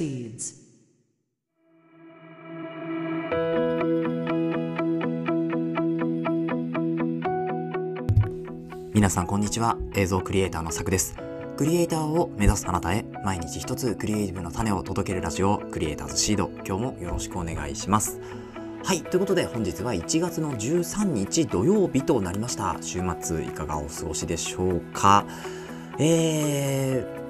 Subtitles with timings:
[0.00, 0.54] proceeds.
[8.94, 11.16] 皆さんこんにちは映像クリエイターのさくです。
[11.56, 16.50] クリエイターを目指すあなたへ毎日一つクリエイティブな種を届けるラジオクリエイターズシード。
[16.66, 18.20] 今日もよろしくお願いします。
[18.82, 22.78] はいということで本日は1月の13日土曜日となりました。
[22.80, 25.26] 週末いかがお過ごしでしょうか？
[25.98, 27.29] えー、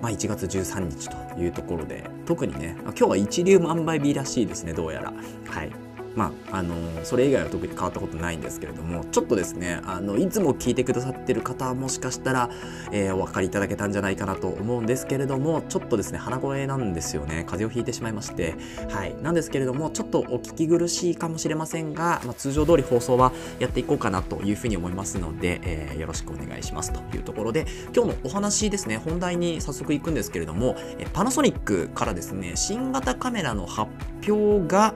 [0.00, 5.12] まあ、1月13日というところで特にね今日は一粒万倍日らしいですねどうやら。
[5.46, 5.87] はい。
[6.18, 12.50] まあ、あのそれ以外は特に変わったことないんですけれどもちょっとですねあのいつも聞いてくださってる方はもしかしたら、
[12.90, 17.44] えー、お分かりいただけたんじゃないかなと思うんですけれどもちょっとですね鼻声なんですよね。
[17.46, 18.56] 風邪をひいてしまいまして。
[18.90, 19.14] はい。
[19.22, 30.76] なんですけれどもちょっとお聞き苦しいかもしれませんが、まあ、通常通り放送はやっていこうかなというふうに思いますので、えー、よろしくお願いしますというところで今日のお話ですね本題に早速いくんですけれども
[31.12, 33.90] パナソニックからですね新型カメラの発
[34.26, 34.94] 表が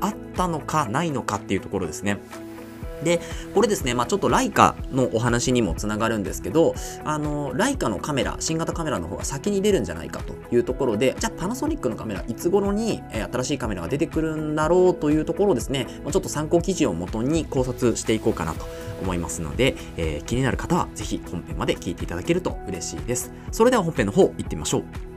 [0.00, 2.18] あったのかないのかっていうところですね。
[3.02, 3.20] で、
[3.54, 18.66] これですね、まあちょっとライカのお話にもつながるんですけど、あの、ライカのカメラ、新型カメラの方が先に出るんじゃないかというところで、じゃあパナソニックのカメラ、いつ頃に、え、新しいカメラが出てくるんだろうというところをですね、ちょっと参考記事をもとに考察していこうかなと
[19.02, 23.30] 思いますので、えー、気になる方はぜひ本編まで聞いていただけると嬉しいです。
[23.52, 25.15] それでは本編の方行ってみましょう。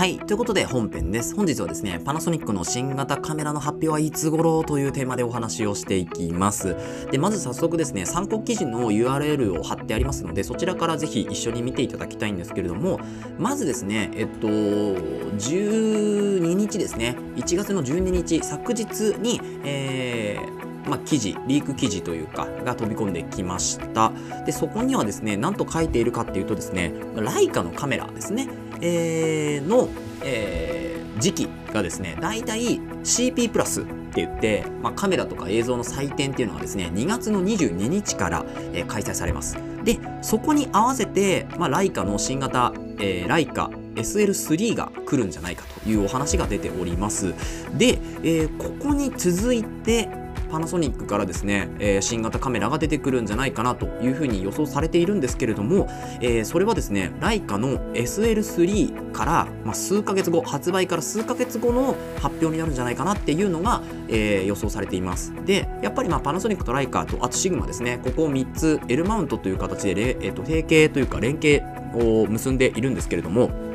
[0.00, 0.18] はい。
[0.18, 1.36] ということで本編です。
[1.36, 6.74] 本日はですね、パナソニックの新型カメラの発表はいつ頃というテーマでお話をしていきます。
[7.12, 12.98] で、まず早速ですね、参考記事の URL を貼ってありますので、そちらからぜひ一緒に見ていただきたいんですけれども、
[13.38, 24.12] まずですね、えっと、12日ですね、1月の12日、昨日に、えー、まあ、記事、リーク記事というか、が飛び込んできました。
[24.46, 28.48] で、そこにはですね、何と書いているかっていうとですね、ライカのカメラですね。
[28.80, 29.88] えー、の、
[30.22, 39.56] えー、時期がですね、だいたい CP プラスって言って、まあ、カメラとか映像の祭典っていうのがですね、2月の22日から、えー、開催されます。
[39.84, 47.34] で、そこに合わせて、まあ、ライカの新型、えー、ライカ SL3 が来るんじゃないかというお話が出ております。
[47.76, 50.08] で、えー、ここに続いて、
[50.50, 55.88] パナソニックからですね、えー、新型カメラが出てくるんじゃないかなというふうに予想されているんですけれども、
[56.20, 65.32] えー、それはですね、ライカの SL3 から、まあ、数ヶ月後、発売から数ヶ月後の発表になるんじゃないかなっていうのが、えー、予想されています。
[65.46, 71.62] で、やっぱりまあパナソニックとライカとあとシグマですね、ここを3つ L マウントという形で、えー、と提携というか連携
[71.94, 73.69] を結んでいるんですけれども、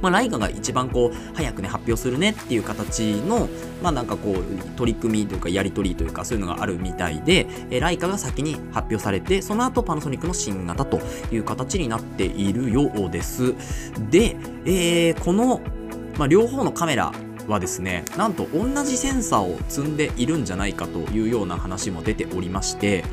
[0.00, 3.48] まあ、ライカが一番こう早くね発表するねっていう形の
[3.82, 11.00] まあなんかこう取り組みというかやり取りというかそういうのがあるみたいで、えライカが先に発表されてその後パナソニックの新型と
[11.32, 13.54] いう形になっているようです。
[14.10, 15.60] で、えー、この、
[16.18, 17.12] まあ、両方のカメラ
[17.48, 23.04] はですねなんと同じセンサーを積んでいるんじゃないかというような話も出ておりまして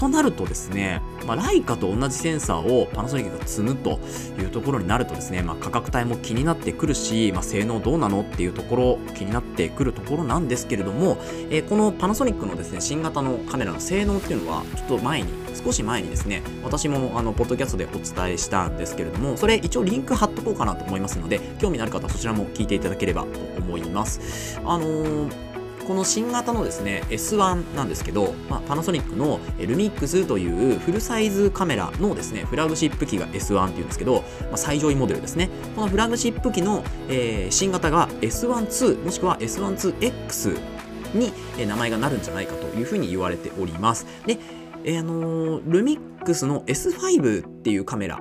[0.00, 4.00] となるとですね、まあ、ライカと同じセンサーをパナソニックが積むと
[4.38, 11.18] いうところになるとですね、まあ、価格帯も気になってくるし、まあ、性能どうなのっていうところ気になってくるところなんですけれども、
[11.50, 15.28] えー、このパナソニックのですね新型のカメラの性能っていうのはちょっと前に
[15.62, 24.58] 少し前にですね私もあのポッドキャストでお伝えしたんですけれどもそれ一応リンク貼っとこうかなと思いますので興味のある方はそちらも聞いていただければと思います。
[24.64, 25.49] あのー
[25.90, 35.50] この新型のですね S1 なんですけど、まあ、パナソニックのルミックスというフルサイズカメラのですねフラグシップ機が S1 っていうんですけど、まあ、最上位モデルですね。
[35.74, 40.60] このフラグシップ機の、えー、新型が S12 もしくは S12X
[41.12, 44.06] に、えー、名前がなるんじゃないかというふうに言われております。
[44.26, 44.38] で、
[44.84, 48.20] えー、あのー、ルミックスの S5 っていうカメラ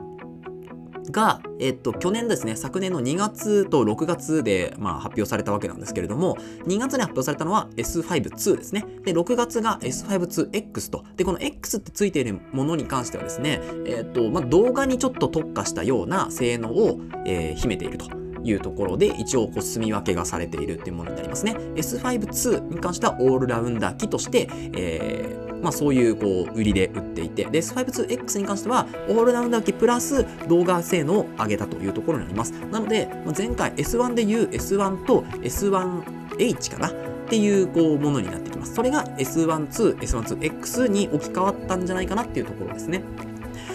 [1.12, 8.86] が、えっと、去年ですね、昨年の2月と6月で、まあ、発表されたわけなんですけれども、2月に発表されたのは S5-2 ですね。
[9.04, 11.04] で、6月が S5-2X と。
[11.16, 18.20] で、この X ってついているものに関してはですね、えっと、まあ、動画にちょっと特化したような性能を、えー、秘めていると。
[18.42, 21.56] いうところで一応こう住み分けがされているっていうものになりますね。
[21.76, 32.52] S5-2 に関してはオールラウンダー機として、えー、まあ、そういうこう売りで売っていて、で、S52X に関しては、オールラウンダー機プラス動画性能を上げたというところになります。
[32.72, 37.10] なので、前回 S1 でいう S1 と S1H かな？
[37.30, 38.74] っていうこうものになってきます。
[38.74, 43.04] それが S12、S12X に置き換わったんじゃないかなっていうところですね。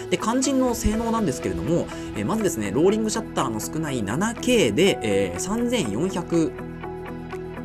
[0.09, 6.51] で、肝心の性能なんですけれども、えー、まずですね、ローリングシャッターの少ない 7K で、えー、3400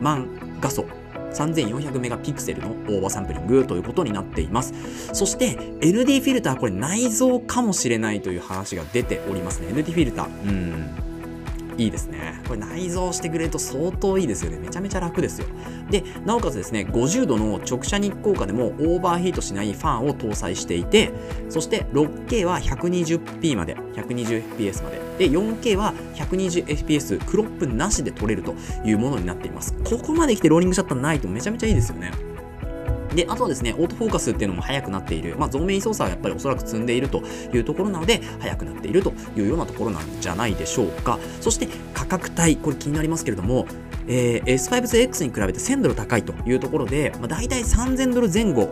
[0.00, 0.28] 万
[0.60, 0.86] 画素
[1.32, 4.72] 3400メガピクセルのオーバーサンプリングということになっています。
[5.12, 9.68] そして ND フィルターこれ内蔵かもしれないという話が出ておりますね。
[9.68, 10.28] ND フィルター。
[10.48, 11.09] うん。
[11.80, 12.40] いいですね。
[12.46, 14.58] これ内蔵してくれると相当いいですよね。
[14.58, 15.46] めちゃめちゃ楽ですよ。
[15.90, 21.12] で、なおかつですね、50度の直射日光下でもオーバーヒートしないファンを搭載していて、
[21.48, 28.54] そして 6K は 120p まで、120fps まで、で、4K は 120fps クロップなしで撮れると
[28.84, 29.72] いうものになっています。
[29.84, 32.29] ここまで来てローリングシャッターないとめちゃめちゃいいですよね。
[33.14, 35.36] で、あとはですね、オートフォーカスっていうのも速くなっている。
[35.38, 37.22] まあ、増面操作はやっぱりおそらく積んでいると
[37.52, 41.18] いうところなので、速くなっているというようなところなんじゃないでしょうか。
[41.40, 43.66] そして価格帯、これ気になりますけれども、
[44.06, 48.70] えー、S5ZX に比べて1000ドル高いというところで、まあ、大体3000ドル前後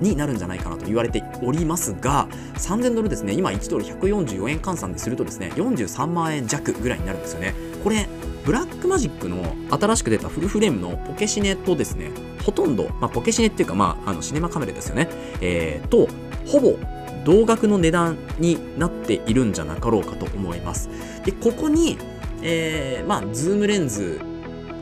[0.00, 7.54] になるんじゃないかなと言われておりますが、3000ドルですね、今1ドル144円換算でするとですね、43万円弱ぐらいになるんですよね。
[7.82, 8.08] これ、
[8.46, 12.12] ブラックマジックの新しく出たフルフレームのポケシネとですね、
[12.44, 15.08] ほとんど、まあ、ポケシネっていうか、まあ、あのシネマカメラですよね、
[15.40, 16.06] えー、と、
[16.46, 16.78] ほぼ
[17.24, 20.88] 同額の値段になっているんじゃなかろうかと思います。
[21.24, 21.98] で、ここに、
[22.40, 24.20] えー、まあ、ズームレンズ、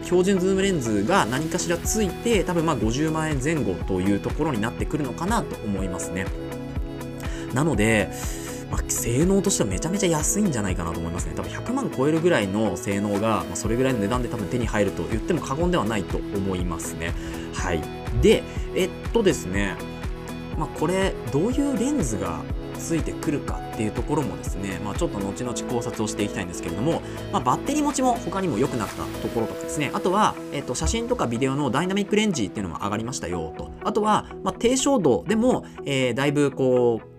[0.02, 6.26] 標準ズームレンズが何かしらついて、多分まあ50万円前後というところになってくるのかなと思いますね。
[7.54, 8.10] なので、
[8.70, 11.34] まあ、性能としてはめちゃめちゃ安いんじゃないかなと思いますね。
[11.34, 17.12] 多分100万超えるぐらいの性能が、まあ、それぐらいの値段で多分手に入ると言っても過言ではないと思いますね。
[17.54, 17.82] はい。
[18.22, 18.42] で、
[18.74, 19.76] えっとですね、
[20.58, 22.42] まあ、これ、どういうレンズが
[22.78, 27.02] ついてくるかっていうところもですね、まあ、ちょっと後々考察をしていきたいんですけれども、
[27.32, 33.70] まあ、バッテリー持ちも他にも良くなったところとかですね、あとは、えっと、写真とかビデオのダイナミックレンジっていうのも上がりましたよと。
[33.82, 37.13] あとは、まあ、低照度でも、えー、だいぶこう、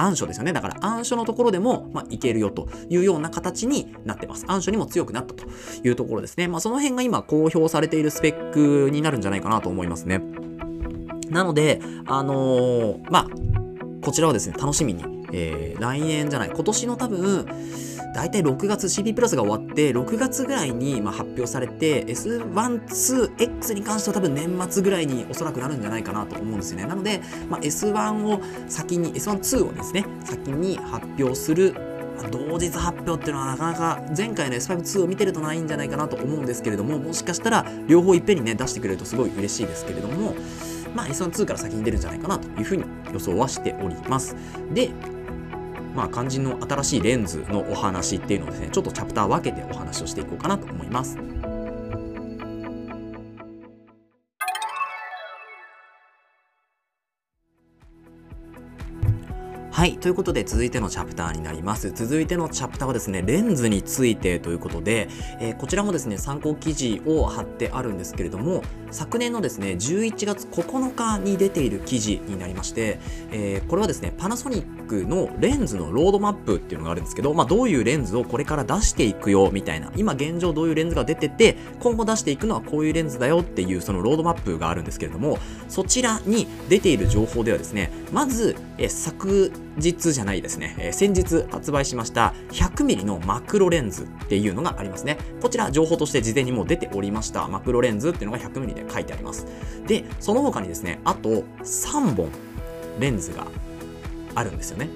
[0.00, 0.52] 暗所ですよね。
[0.52, 4.44] だから暗所のところでも、まあ、いけるよというような形になってます。
[4.46, 5.44] 暗所にも強くなったと
[5.82, 6.48] いうところですね。
[6.48, 10.22] まあ、その辺が今公表されているスペックになるんじゃないかなと思いますね。
[11.30, 13.26] なので、あのー、まあ、
[14.00, 17.46] こちらはですね、楽しみに、えー、来年じゃない、今年の多分、
[18.14, 22.52] 大体6月 CP プラスが終わって6月ぐらいにま発表されて S1、
[22.86, 26.86] 2X に関しては多分年末ぐらいにおそらくなるんじゃないかなと思うんですよね。
[26.86, 31.74] なので、まあ、S1 を先に S1、2をですね先に発表する
[32.30, 40.34] 同日発表っていうのはなかなか前回の S5-2 を見てるとないんじゃないかなと思うんですけれどももしかしたら両方いっぺんにね出してくれるとすごい嬉しいですけれども
[40.94, 44.34] まあ S1-2 から先に出るんじゃないかなというふうに予想はしております
[44.72, 44.90] で
[45.98, 51.18] まあ、肝心の新しいレンズのお話っていうのをですね、ちょっとチャプター分けてお話をしていこうかなと思います。
[59.72, 59.98] はい。
[59.98, 61.90] ということで、続いてのチャプターになります。
[61.90, 65.08] 続いてのチャプターはですね、レンズについてということで、
[65.40, 68.62] えー、こちらもですね、参考記事を貼ってあるんですけれども、
[68.92, 73.00] 昨年のですね、11月9日に出ている記事になりまして、
[73.32, 85.38] えー、これはですね、パナソニックのレンズのロードマップっていうのがあるんですけど、まあ、どういうレンズをこれから出していくよ、みたいな、今現状どういうレンズが出てて、今後出していくのはこういうレンズだよっていう、そのロードマップがあるんですけれども、
[85.68, 95.18] そちらに出ている情報ではですね、まず、え、昨日じゃないですね、え、先日発売しました 100mm のマクロレンズっていうのがありますね。
[95.42, 99.46] こちら情報として事前にもう出ておりましたマクロレンズっていうのが 100mm で書いてあります。
[99.86, 102.30] で、その他にですね、あと3本
[102.98, 103.46] レンズが
[104.38, 104.88] あるんですよね。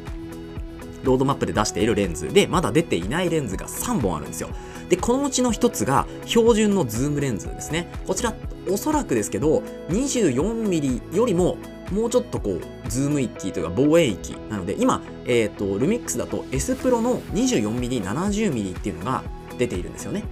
[1.03, 4.49] ロードマップで出しているレンズで、まだ出ていないレンズが3本あるんですよ。
[4.89, 7.91] で、このうちの1つが標準のズームレンズですね。
[8.07, 8.35] こちら、
[8.71, 11.59] おそらくですけど、24mm よりも
[11.91, 19.23] もうちょっとこう、ズーム域というか望遠域なので、今、え、ー、と、ルミックスだと S プロの 24mm、70mm っていうのが
[19.59, 20.25] 出ているんですよね。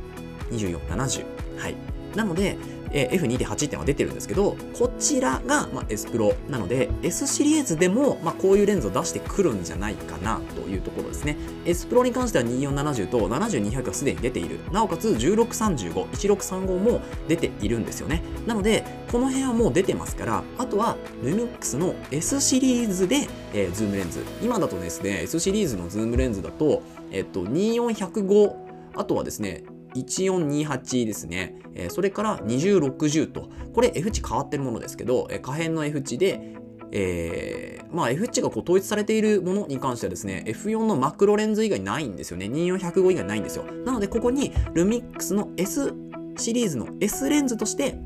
[0.50, 1.24] 24、70。
[1.58, 1.74] はい。
[2.14, 2.56] なので、
[2.92, 11.36] えー、F2.8 点は出てるんですけど、こちらが、まあ、S プロなので、S シリーズでも、まあ、こういうレンズを出してくるんじゃないかなというところですね。
[11.64, 14.58] S プロに関しては2470と7200がすでに出ている。
[14.72, 18.22] なおかつ1635、1635も出ているんですよね。
[18.46, 24.20] なので、この辺はもう出てますから、あとはルミックスの S シリーズで、えー、ズームレンズ。
[24.42, 28.54] 今だとですね、S シリーズのズームレンズだと、えっと、24105、
[28.94, 29.62] あとはですね、
[29.94, 31.56] 1428ですね。
[31.74, 36.54] えー、それから2060と、これ F 値変わってるものですけど、えー、可変の F 値で、
[36.92, 42.46] えー、まあ F 値がこう統一されているものに関してはですね、F4 のマクロレンズ以外ないんですよね。
[42.46, 43.64] 24105以外ないんですよ。
[43.84, 45.92] なので、ここにルミックスの S
[46.36, 47.98] シリーズの S レンズとして、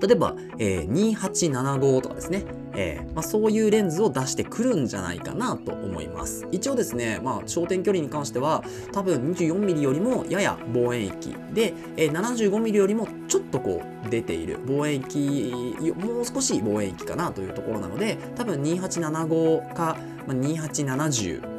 [0.00, 2.44] 例えば、えー、2875とかですね、
[2.80, 6.46] えー、まあ、そういうレンズを出してくるんじゃないかなと思います。
[6.50, 14.58] 一応ですね、まあ、焦点距離に関しては多分 24mm よりもやや望遠域で、えー、75mm よりもちょっとこう出ている。
[14.66, 15.52] 望遠域
[15.96, 21.49] もう少し望遠域かなというところなので多分2875か、まあ、2870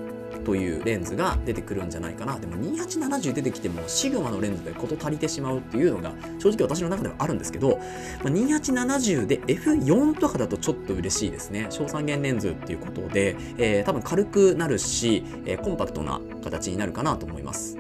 [0.41, 7.77] というレンズが出てくるんじゃないかなでも2870出てきてもシグマのレンズで事足りてしまうっていうのが正直私の中ではあるんですけど、
[8.23, 17.77] まあ、2870で F4 とかだとちょっと嬉しいですね小三元レンズっていうことで、えー、多分軽くなるし、えー、コンパクトな形になるかなと思います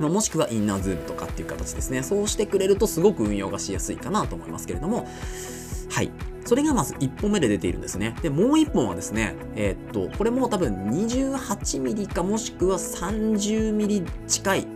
[0.00, 2.02] まもしくはインナーズームとかっていう形ですね。
[2.02, 5.06] そうしてくれるとすごく運用がしやすいかなと思いますけれども、
[5.90, 6.10] はい。
[6.50, 8.16] それがまず1本目で出ているんですね。
[8.22, 14.66] で、もう1本はですね、えー、っと、これも多分 28mm かもしくは 30mm 近い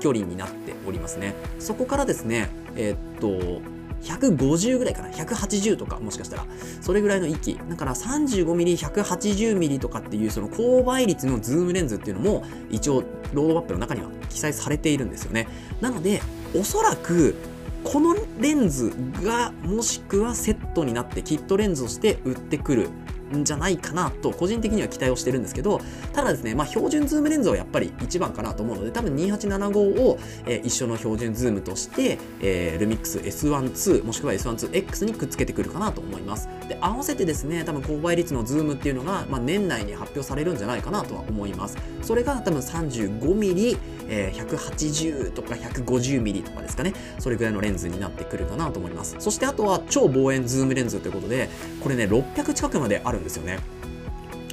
[0.00, 1.32] 距離になっておりますね。
[1.58, 3.62] そこからですね、えー、っと、
[4.02, 6.44] 150ぐらいかな180とかもしかしたら
[6.80, 15.46] それぐらいの域だから 35mm180mm とかっていうその高倍率のズームレンズっていうのも一応ロードマップの中には記載されているんですよね
[15.80, 16.20] なので
[16.52, 17.36] おそらく
[17.84, 22.90] このレンズがもしくはセットになってキットレンズとして売ってくる。
[23.36, 25.80] んじゃないかなと個人的には期待をしてるんですけど
[26.12, 36.48] ただですね、まあ、標準ズームレンズはやっぱり一番かなと思うので多分2875を、えー、一緒の標準ズームとして、えー、ルミックス S12 もしくは S12X にくっつけてくるかなと思います。
[36.68, 41.76] で合わせてですね多分高倍率のズームっていうのが、まあ、年内に発表されるんじゃないかなとは思います。
[42.02, 42.82] それが多分3。
[43.20, 46.92] 5mm え180とか 150mm とかですかね。
[47.18, 49.16] それぐらいのレンズになってくるかなと思います。
[49.18, 51.48] そしてあとは超望遠ズームレンズということで
[51.80, 53.58] これね600近くまであるんですよね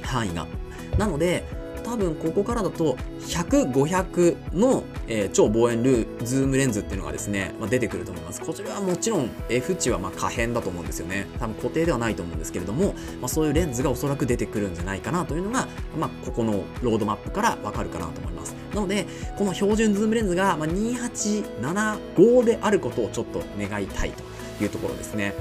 [0.02, 0.46] 範囲が
[0.98, 1.44] なので
[1.90, 8.40] 多分ここからだと100、500の、えー、超望遠ルーズームレンズっていうのがですね、まあ、出てくると思います。
[8.40, 11.26] こちらはもちろん F 値はま可変だと思うんですよね。
[11.38, 15.66] 多分固定ではないと思うんですけれども、まあ、そういうレンズがおそらく出てくるんじゃないかなというのが、
[15.98, 18.54] まあ、ここのロードマップからわかるかなと思います。
[18.74, 24.22] なので、この標準ズームレンズが2875であることをちょっと願いたいと
[24.62, 25.34] いうところですね。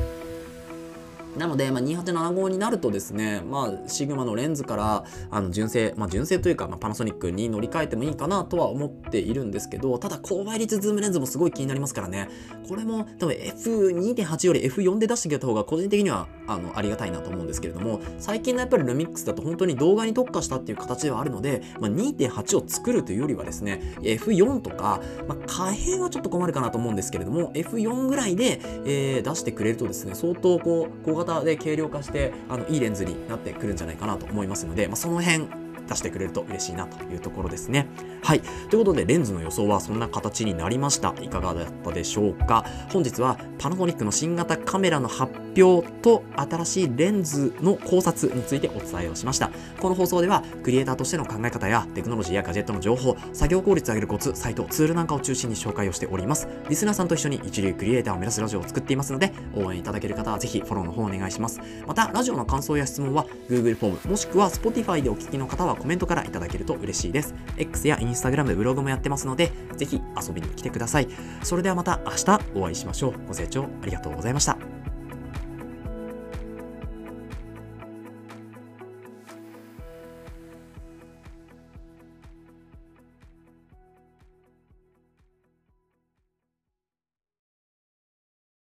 [1.39, 12.27] なので、まあ、2875になるとですね、まあ、シグマのレンズから、あの、純正、まあ、純正というか、まあ、パナソニックに乗り換えてもいいかなとは思っているんですけど、ただ、高倍率ズームレンズもすごい気になりますからね。
[12.67, 35.47] これも、多分 F2.8 より F4 で出してくれた方が、個人的には、あの、ありがたいなと思うんですけれども、最近のやっぱり LUMIX だと本当に動画に特化したっていう形ではあるので、まあ、2.8を作るというよりはですね、F4 とか、まあ、可変はちょっと困るかなと思うんですけれども、F4 ぐらいで、えー、出してくれるとですね、相当こう、小型で軽量化してあのいいレンズになってくるんじゃないかなと思いますので、まあ、その辺
[35.89, 37.87] 出してくれると嬉しいなというところですね。
[38.21, 38.41] はい。
[38.69, 41.13] ということで、レンズの予想はそんな形になりました。
[41.21, 42.65] いかがだったでしょうか？
[42.91, 49.51] 本日はパナソニックの新型カメラの発表と新しいレンズの考察についてお伝えをしました。
[49.79, 56.47] この放送では、クリエイターとしての考え方やテクノロジーやガジェットの情報、作業効率を上げるコツ、サイト、ツールなんかを中心に紹介をしております。
[56.69, 61.59] リスナーさんと一緒に一流クリエイターを目指すラジオを作っていますので、応援いただける方はぜひフォローの方お願いします。
[61.87, 67.33] また、ラジオの感想や質問は Google フォーム、もしくは Spotify でお聞きの方はコメントからいただけると嬉しいです。
[67.57, 71.07] X や Instagram ブログもやってますので、ぜひ遊びに来てください。
[71.43, 73.13] それではまた明日お会いしましょう。
[73.27, 74.68] ご清聴ありがとうございました。